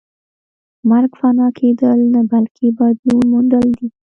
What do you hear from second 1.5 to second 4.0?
کېدل نه بلکې بدلون موندل دي